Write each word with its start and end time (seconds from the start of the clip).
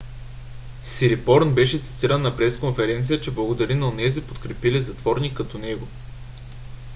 "сирипорн 0.85 1.49
беше 1.53 1.79
цитиран 1.81 2.21
на 2.21 2.37
пресконферениця 2.37 3.21
че 3.21 3.31
благодари 3.31 3.75
на 3.75 3.87
онези 3.87 4.21
подкрепили 4.21 4.81
затворник 4.81 5.33
като 5.37 5.57
него 5.57 5.87